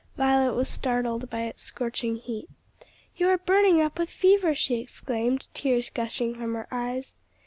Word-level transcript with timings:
Violet 0.17 0.55
was 0.55 0.67
startled 0.67 1.29
by 1.29 1.41
its 1.43 1.61
scorching 1.61 2.15
heat. 2.15 2.49
"You 3.17 3.29
are 3.29 3.37
burning 3.37 3.81
up 3.83 3.99
with 3.99 4.09
fever!" 4.09 4.55
she 4.55 4.79
exclaimed, 4.79 5.47
tears 5.53 5.91
gushing 5.91 6.33
from 6.33 6.55
her 6.55 6.67
eyes. 6.71 7.15